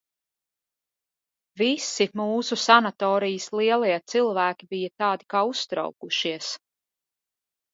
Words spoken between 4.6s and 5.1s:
bija